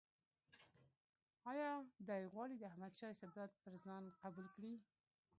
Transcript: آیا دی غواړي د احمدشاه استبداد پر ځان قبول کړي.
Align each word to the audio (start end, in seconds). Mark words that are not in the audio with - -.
آیا 1.51 1.69
دی 2.07 2.23
غواړي 2.33 2.55
د 2.57 2.63
احمدشاه 2.71 3.13
استبداد 3.13 3.51
پر 3.61 3.73
ځان 3.85 4.03
قبول 4.21 4.47
کړي. 4.55 4.73